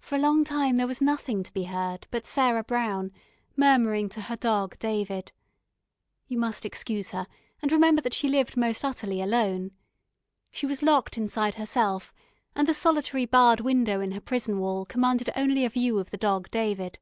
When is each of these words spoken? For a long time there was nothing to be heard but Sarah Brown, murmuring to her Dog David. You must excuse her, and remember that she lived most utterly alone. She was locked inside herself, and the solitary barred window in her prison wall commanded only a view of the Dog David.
For 0.00 0.16
a 0.16 0.18
long 0.18 0.44
time 0.44 0.76
there 0.76 0.86
was 0.86 1.00
nothing 1.00 1.42
to 1.42 1.50
be 1.50 1.62
heard 1.62 2.06
but 2.10 2.26
Sarah 2.26 2.62
Brown, 2.62 3.10
murmuring 3.56 4.10
to 4.10 4.20
her 4.20 4.36
Dog 4.36 4.78
David. 4.78 5.32
You 6.28 6.36
must 6.36 6.66
excuse 6.66 7.12
her, 7.12 7.26
and 7.62 7.72
remember 7.72 8.02
that 8.02 8.12
she 8.12 8.28
lived 8.28 8.58
most 8.58 8.84
utterly 8.84 9.22
alone. 9.22 9.70
She 10.50 10.66
was 10.66 10.82
locked 10.82 11.16
inside 11.16 11.54
herself, 11.54 12.12
and 12.54 12.68
the 12.68 12.74
solitary 12.74 13.24
barred 13.24 13.60
window 13.60 14.02
in 14.02 14.12
her 14.12 14.20
prison 14.20 14.58
wall 14.60 14.84
commanded 14.84 15.30
only 15.34 15.64
a 15.64 15.70
view 15.70 15.98
of 15.98 16.10
the 16.10 16.18
Dog 16.18 16.50
David. 16.50 16.98